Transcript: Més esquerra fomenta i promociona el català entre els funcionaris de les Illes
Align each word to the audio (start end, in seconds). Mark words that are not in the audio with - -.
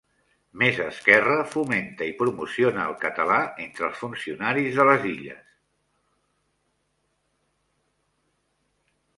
Més 0.61 0.77
esquerra 0.83 1.33
fomenta 1.49 2.07
i 2.11 2.15
promociona 2.21 2.87
el 2.91 2.95
català 3.03 3.37
entre 3.65 3.85
els 3.89 4.01
funcionaris 4.05 4.81
de 4.81 4.87
les 4.89 5.07
Illes 5.13 5.55